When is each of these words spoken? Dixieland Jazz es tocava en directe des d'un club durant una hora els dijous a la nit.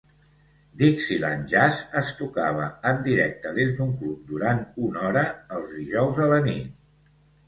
Dixieland 0.77 1.43
Jazz 1.55 1.81
es 1.99 2.07
tocava 2.21 2.69
en 2.91 3.03
directe 3.07 3.51
des 3.57 3.75
d'un 3.81 3.91
club 3.99 4.23
durant 4.31 4.63
una 4.87 5.05
hora 5.11 5.23
els 5.59 5.69
dijous 5.81 6.23
a 6.25 6.31
la 6.33 6.41
nit. 6.49 6.73